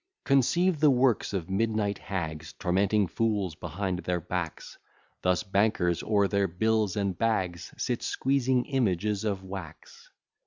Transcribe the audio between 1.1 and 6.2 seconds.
of midnight hags, Tormenting fools behind their backs: Thus bankers,